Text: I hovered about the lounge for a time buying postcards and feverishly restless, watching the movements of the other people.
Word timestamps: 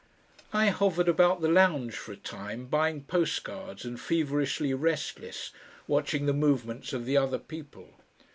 I 0.51 0.69
hovered 0.69 1.07
about 1.07 1.41
the 1.41 1.47
lounge 1.47 1.93
for 1.93 2.11
a 2.11 2.15
time 2.17 2.65
buying 2.65 3.03
postcards 3.03 3.85
and 3.85 3.99
feverishly 4.01 4.73
restless, 4.73 5.51
watching 5.85 6.25
the 6.25 6.33
movements 6.33 6.91
of 6.91 7.05
the 7.05 7.17
other 7.17 7.37
people. 7.37 7.99